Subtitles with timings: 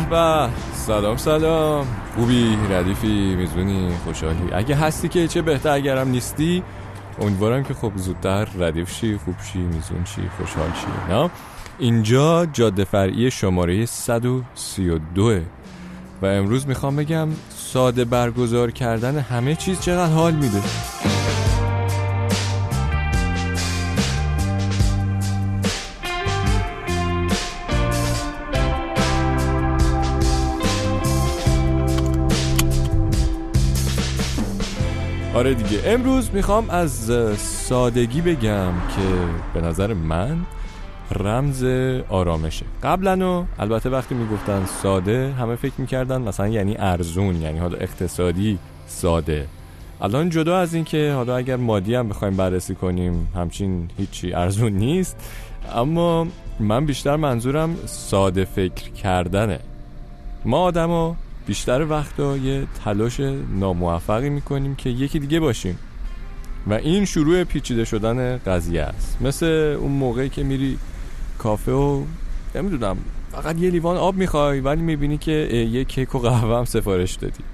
[0.00, 1.86] به به سلام سلام.
[2.14, 4.52] خوبی؟ ردیفی میزونی خوشحالی.
[4.52, 6.62] اگه هستی که چه بهتر اگرم نیستی
[7.20, 11.30] امیدوارم که خب زودتر ردیف شی خوب شی میزون شی خوشحال شی نه؟
[11.78, 15.40] اینجا جاده فرعی شماره 132
[16.22, 20.60] و امروز می‌خوام بگم ساده برگزار کردن همه چیز چقدر حال میده.
[35.36, 35.82] آره دیگه.
[35.86, 39.02] امروز می‌خوام از سادگی بگم که
[39.54, 40.36] به نظر من
[41.10, 41.64] رمز
[42.08, 42.66] آرامشه.
[42.82, 48.58] قبلا و البته وقتی می‌گفتن ساده همه فکر می‌کردن مثلا یعنی ارزون یعنی حالا اقتصادی
[48.86, 49.46] ساده.
[50.00, 54.72] الان جدا از این که حالا اگر مادی هم بخوایم بررسی کنیم همچین هیچی ارزون
[54.72, 55.16] نیست.
[55.74, 56.26] اما
[56.60, 59.58] من بیشتر منظورم ساده فکر کردنه.
[60.44, 61.16] ما آدما
[61.46, 63.20] بیشتر وقتا یه تلاش
[63.60, 65.78] ناموفقی می‌کنیم که یکی دیگه باشیم.
[66.66, 69.18] و این شروع پیچیده شدن قضیه است.
[69.20, 69.46] مثل
[69.80, 70.78] اون موقعی که میری
[71.38, 72.02] کافه و
[72.54, 72.96] نمی‌دونم
[73.32, 75.32] فقط یه لیوان آب می‌خوای ولی می‌بینی که
[75.72, 77.44] یه کیک و قهوه هم سفارش دادی.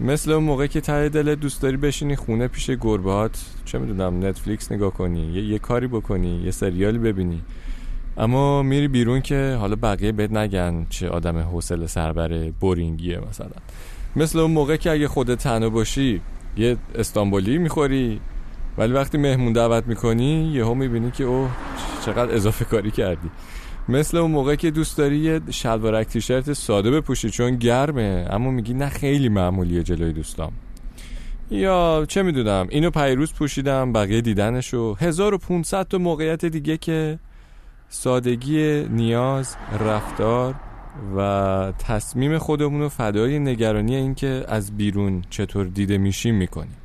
[0.00, 4.72] مثل اون موقعی که ته دل دوست داری بشینی خونه پیش گربهات چه می‌دونم نتفلیکس
[4.72, 7.40] نگاه کنی یه, یه کاری بکنی یه سریالی ببینی.
[8.16, 13.50] اما میری بیرون که حالا بقیه بهت نگن چه آدم حوصله سربر بورینگیه مثلا.
[14.16, 16.20] مثل اون موقع که اگه خودت تنها باشی
[16.56, 18.20] یه استانبولی می‌خوری
[18.78, 21.50] ولی وقتی مهمون دعوت می‌کنی یهو می‌بینی که اوه
[22.06, 23.30] چقدر اضافه کاری کردی.
[23.88, 28.74] مثل اون موقع که دوست داری یه شلوارک تیشرت ساده بپوشی چون گرمه اما میگی
[28.74, 30.52] نه خیلی معمولیه جلوی دوستام.
[31.50, 34.96] یا چه می‌دونم اینو پیروز پوشیدم بقیه دیدنشو.
[34.98, 37.18] 1500 تا موقعیت دیگه که
[37.92, 40.54] سادگی نیاز رفتار
[41.16, 46.76] و تصمیم خودمون رو فدای نگرانی اینکه از بیرون چطور دیده میشیم می‌کنیم.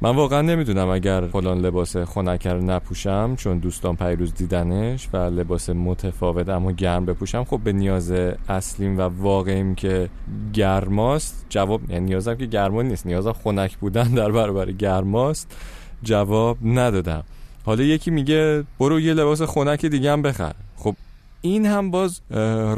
[0.00, 6.48] من واقعا نمی‌دونم اگر فلان لباس خنکر نپوشم چون دوستان پیروز دیدنش و لباس متفاوت
[6.48, 8.10] اما گرم بپوشم خب به نیاز
[8.48, 10.08] اصلیم و واقعیم که
[10.52, 15.56] گرماست جواب یعنی نیازم که گرما نیست نیازم خنک بودن در برابر گرماست
[16.02, 17.24] جواب ندادم.
[17.68, 20.52] حالا یکی میگه برو یه لباس خنک دیگه هم بخر.
[20.76, 20.96] خب
[21.40, 22.20] این هم باز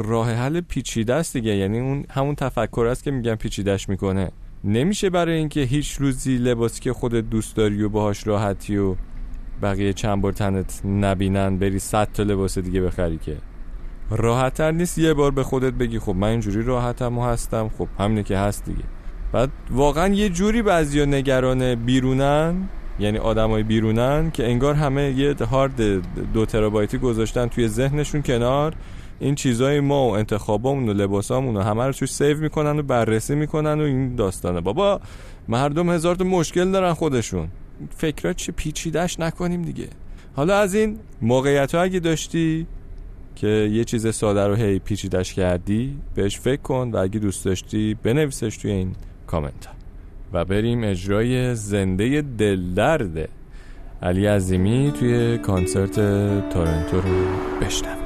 [0.03, 1.55] راه حل پیچیده است دیگه.
[1.55, 4.31] یعنی اون همون تفکر است که میگن پیچیدش می‌کنه.
[4.63, 8.95] نمیشه برای اینکه هیچ روزی لباسی که خودت دوست داری و باهاش راحتی و
[9.61, 13.37] بقیه چند بار تنت نبینن بری صد تا لباس دیگه بخری که.
[14.09, 17.71] راحتتر نیست یه بار به خودت بگی خب من اینجوری راحتم و هستم.
[17.77, 18.83] خب همینه که هست دیگه.
[19.31, 22.69] بعد واقعا یه جوری بعضیا نگران بیرونن
[23.01, 25.81] یعنی آدمای بیرونن که انگار همه یه هارد
[26.33, 28.75] دو ترابایتی گذاشتن توی ذهنشون کنار.
[29.19, 33.35] این چیزای ما و انتخابامون و لباسامون و همه رو توش سیو می‌کنن و بررسی
[33.35, 34.61] می‌کنن و این داستانه.
[34.61, 35.01] بابا
[35.47, 37.47] مردم هزار تا مشکل دارن خودشون.
[37.97, 39.87] فکرات چه پیچیدش نکنیم دیگه.
[40.35, 42.67] حالا از این موقعیت اگه داشتی
[43.35, 47.97] که یه چیز ساده رو هی پیچیدش کردی بهش فکر کن و اگه دوست داشتی
[48.03, 48.95] بنویسش توی این
[49.27, 49.80] کامنت ها
[50.33, 53.29] و بریم اجرای زنده دلدرد.
[54.01, 55.95] علی عظیمی توی کنسرت
[56.49, 57.25] تورنتو رو
[57.61, 57.97] بشنم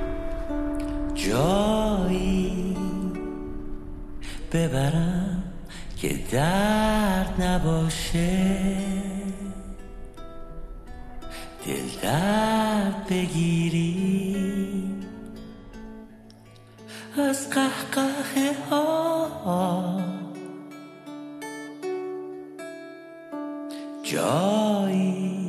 [1.15, 2.75] جایی
[4.53, 5.43] ببرم
[5.97, 8.75] که درد نباشه.
[11.67, 14.35] دل درد بگیری.
[17.17, 20.14] از قهقه ها
[24.05, 25.41] جایی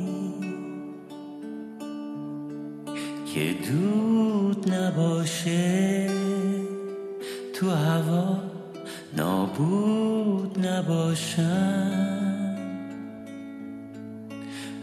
[3.33, 6.09] که دود نباشه
[7.53, 8.37] تو هوا
[9.17, 12.17] نابود نباشن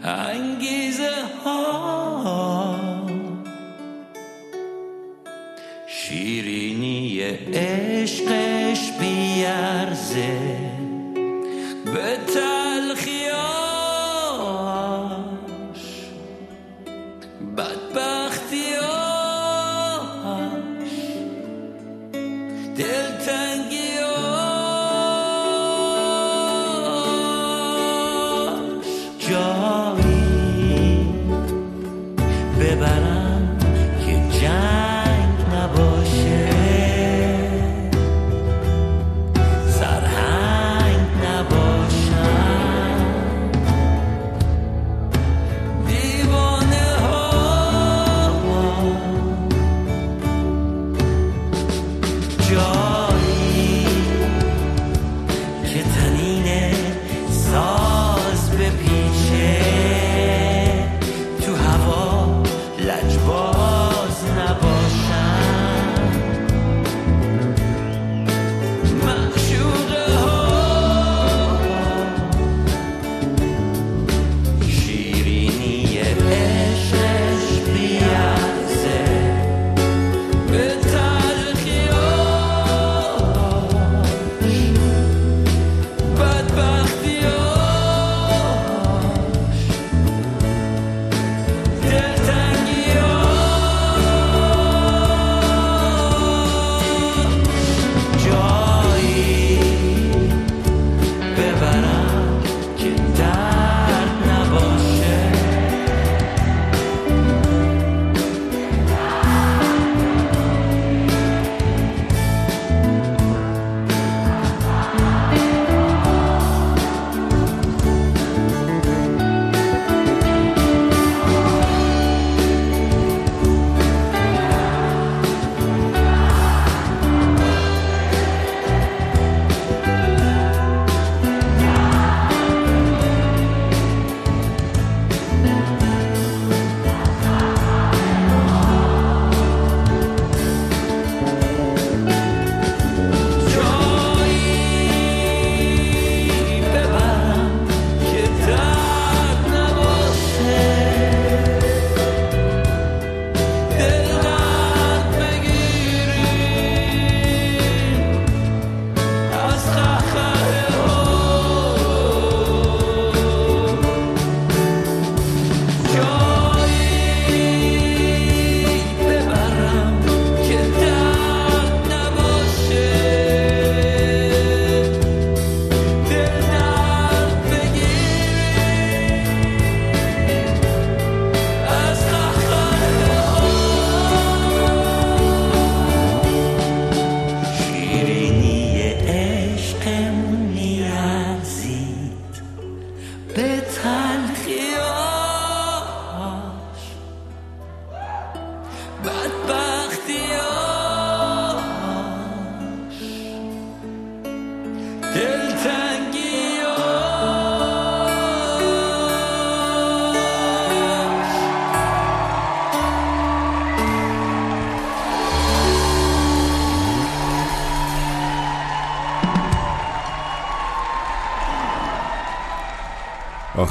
[0.03, 1.11] انگیزه
[1.45, 1.94] ها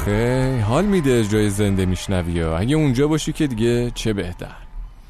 [0.05, 4.55] آخه حال میده اجرای زنده میشنوی اگه اونجا باشی که دیگه چه بهتر؟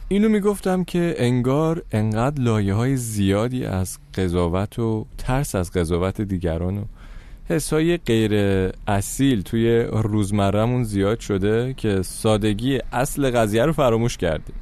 [0.08, 6.78] اینو می‌گفتم که انگار انقدر لایه های زیادی از قضاوت و ترس از قضاوت دیگران
[6.78, 6.84] و
[7.50, 8.34] حسای غیر
[8.88, 14.56] اصیل توی روزمرهمون زیاد شده که سادگی اصل قضیه رو فراموش کردیم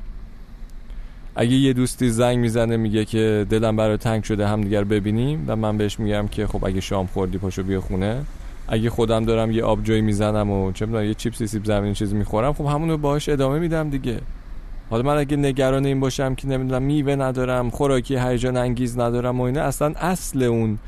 [1.36, 5.56] اگه یه دوستی زنگ می‌زنه میگه که دلم برای تنگ شده هم دیگر ببینیم و
[5.56, 8.22] من بهش میگم که خب اگه شام خوردی پاشو بیا خونه.
[8.68, 12.54] اگه خودم دارم یه آبجوی می‌زنم و چه می‌دونم یه چیپسی سیب زمینی چیزی می‌خورم
[12.54, 14.22] خب همونو باهاش ادامه میدم دیگه.
[14.90, 19.44] حالا من اگه نگران این باشم که نمی‌دونم میوه ندارم خوراکی هیجان انگیز ندارم و
[19.44, 20.80] اینا اصلا اصل اون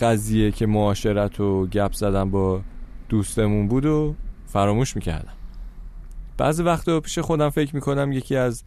[0.00, 2.60] قضیه که معاشرت و گپ زدن با
[3.08, 4.14] دوستمون بود و
[4.46, 5.32] فراموش می‌کردم.
[6.38, 8.64] بعضی وقتا پیش خودم فکر می‌کنم یکی از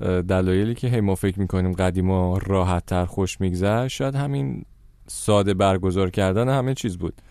[0.00, 4.64] دلایلی که هی ما فکر می‌کنیم قدیما راحت تر خوش میگذشت شاید همین
[5.06, 7.22] ساده برگزار کردن همه چیز بود.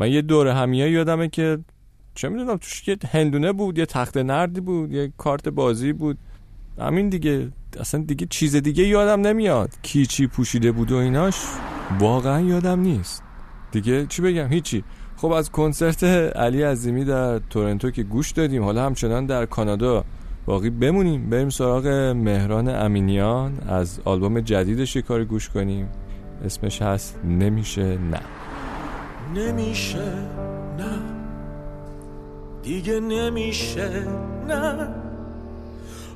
[0.00, 1.58] من یه دوره همیه یادمه که
[2.14, 6.18] چه می‌دونم توش یه هندونه بود یه تخت نردی بود یه کارت بازی بود.
[6.78, 7.48] همین دیگه
[7.80, 9.70] اصلا دیگه چیز دیگه یادم نمیاد.
[9.82, 11.36] کی چی پوشیده بود و ایناش
[11.98, 13.22] واقعا یادم نیست.
[13.72, 14.84] دیگه چی بگم؟ هیچی.
[15.16, 20.04] خب از کنسرت علی عظیمی در تورنتو که گوش دادیم حالا همچنان در کانادا
[20.46, 21.30] باقی بمونیم.
[21.30, 23.58] بریم سراغ مهران امینیان.
[23.68, 25.88] از آلبوم جدیدش یه کاری گوش کنیم.
[26.44, 28.39] اسمش هست نمیشه نه.
[29.34, 30.12] نمیشه
[30.78, 30.98] نه.
[32.62, 34.06] دیگه نمیشه
[34.48, 34.88] نه.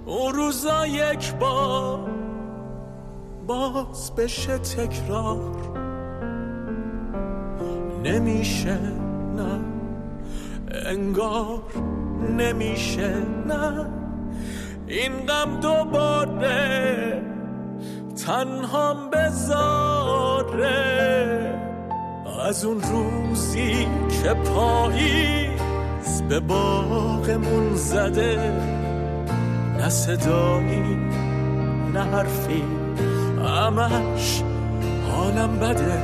[0.07, 2.11] اون روزا یک بار
[3.47, 5.55] باز بشه تکرار.
[8.05, 8.79] نمیشه
[9.37, 9.61] نه.
[10.87, 11.63] انگار
[12.39, 13.15] نمیشه
[13.47, 13.87] نه.
[14.87, 17.23] این غم دوباره
[18.27, 20.65] تنهام بذاره.
[22.45, 23.87] از اون روزی
[24.23, 28.53] که پاییز به باغمون زده
[29.79, 30.99] نه صدایی
[31.95, 32.63] نه حرفی.
[33.45, 34.43] همش
[35.11, 36.03] حالم بده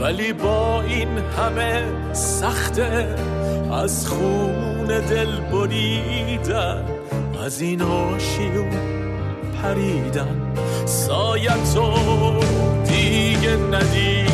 [0.00, 3.16] ولی با این همه سخته.
[3.72, 6.84] از خون دل بریدن
[7.44, 8.70] از این آشیون
[9.62, 10.52] پریدن.
[10.84, 11.94] سایتو
[12.84, 14.25] دیگه ندیدم.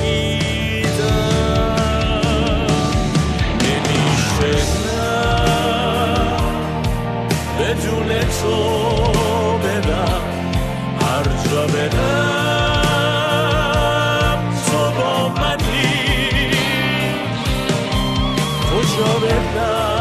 [7.73, 8.57] بدون تو
[9.59, 10.23] بدم
[11.01, 12.93] هر جا برم
[14.67, 16.51] تو با منی.
[18.71, 19.92] کجا برم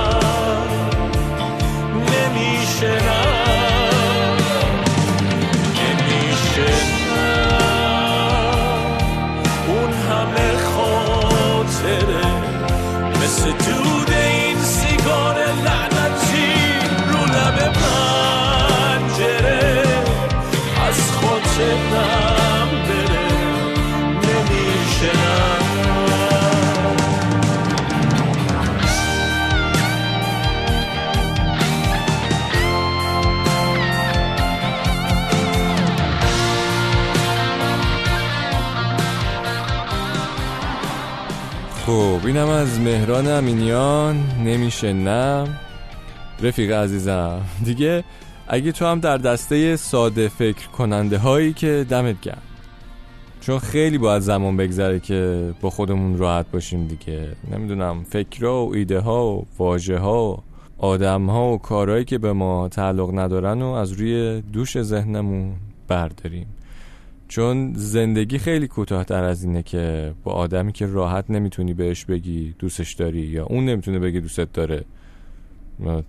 [42.21, 44.23] خب اینم از مهران امینیان.
[44.45, 45.47] نمیشه نه.
[46.41, 47.41] رفیق عزیزم.
[47.65, 48.03] دیگه
[48.47, 52.41] اگه تو هم در دسته ساده فکر کننده هایی که دمت گرم.
[53.41, 57.35] چون خیلی باید زمان بگذره که با خودمون راحت باشیم دیگه.
[57.51, 60.37] نمی‌دونم فکرها و ایده ها و واژه ها و
[60.77, 65.53] آدم ها و کارهایی که به ما تعلق ندارن و از روی دوش ذهنمون
[65.87, 66.47] برداریم.
[67.31, 72.93] چون زندگی خیلی کوتاهتر از اینه که با آدمی که راحت نمی‌تونی بهش بگی دوستش
[72.93, 74.85] داری یا اون نمی‌تونه بگی دوستت داره.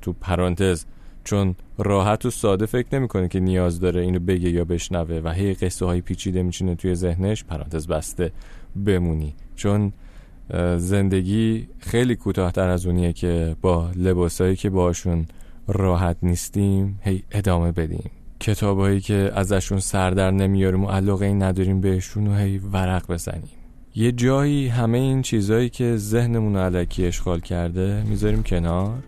[0.00, 0.84] تو پرانتز
[1.24, 5.54] چون راحت و ساده فکر نمی‌کنه که نیاز داره اینو بگه یا بشنوه و هی
[5.54, 8.32] قصه های پیچیده میچینه توی ذهنش پرانتز بسته
[8.86, 9.34] بمونی.
[9.56, 9.92] چون
[10.76, 15.26] زندگی خیلی کوتاهتر از اونیه که با لباسایی که باشون
[15.68, 18.10] راحت نیستیم هی ادامه بدیم.
[18.42, 23.50] کتابایی که ازشون سردر نمیاریم و علاقه ای نداریم بهشون و هی ورق بزنیم.
[23.94, 28.98] یه جایی همه این چیزایی که ذهنمون علکی اشغال کرده می‌ذاریم کنار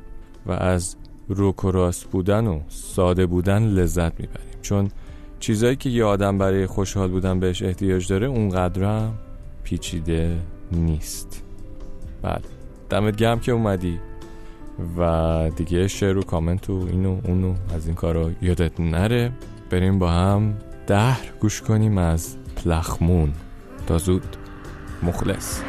[0.47, 0.97] و از
[1.29, 4.59] روک و راست بودن و ساده بودن لذت می‌بریم.
[4.63, 4.89] چون
[5.41, 9.15] چیزایی که یه آدم برای خوشحال بودن بهش احتیاج داره اونقدر هم
[9.65, 10.37] پیچیده
[10.73, 11.43] نیست.
[12.23, 12.43] بله.
[12.91, 13.99] دمت گرم که اومدی.
[14.99, 19.33] و دیگه شعر و کامنت و اینو اونو از این کارا یادت نره.
[19.71, 20.55] بریم با هم
[20.87, 23.33] دهر گوش کنیم از پلخمون
[23.87, 24.37] تا زود.
[25.03, 25.61] مخلص.